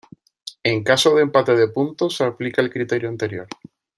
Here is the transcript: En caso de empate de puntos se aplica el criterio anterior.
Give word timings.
En 0.63 0.83
caso 0.83 1.13
de 1.13 1.21
empate 1.21 1.55
de 1.55 1.67
puntos 1.67 2.15
se 2.17 2.23
aplica 2.23 2.63
el 2.63 2.71
criterio 2.71 3.07
anterior. 3.07 3.47